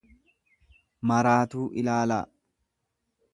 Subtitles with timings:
[1.11, 2.23] maraatuu ilaalaa.